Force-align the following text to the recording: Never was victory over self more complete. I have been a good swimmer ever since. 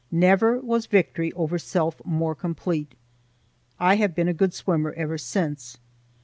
Never 0.09 0.57
was 0.57 0.87
victory 0.87 1.31
over 1.33 1.59
self 1.59 2.03
more 2.03 2.33
complete. 2.33 2.93
I 3.79 3.97
have 3.97 4.15
been 4.15 4.27
a 4.27 4.33
good 4.33 4.51
swimmer 4.55 4.93
ever 4.93 5.19
since. 5.19 5.77